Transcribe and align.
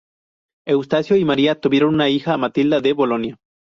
Eustaquio 0.65 1.15
y 1.17 1.25
María 1.25 1.61
tuvieron 1.61 1.93
una 1.93 2.09
hija, 2.09 2.35
Matilda 2.35 2.79
de 2.81 2.93
Bolonia. 2.93 3.37